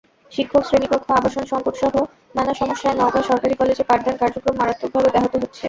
শিক্ষক, 0.31 0.63
শ্রেণিকক্ষ, 0.67 1.07
আবাসনসংকটসহ 1.11 1.93
নানা 2.35 2.53
সমস্যায় 2.61 2.97
নওগাঁ 2.99 3.23
সরকারি 3.29 3.53
কলেজে 3.59 3.83
পাঠদান 3.89 4.15
কার্যক্রম 4.21 4.55
মারাত্মকভাবে 4.59 5.09
ব্যাহত 5.13 5.33
হচ্ছে। 5.35 5.59